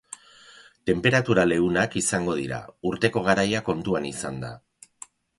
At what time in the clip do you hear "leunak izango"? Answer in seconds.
1.49-2.35